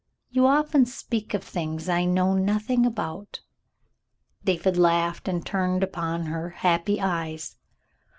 [0.31, 3.41] You often speak of things I know nothing about."
[4.43, 7.57] David laughed and turned upon her happy eyes.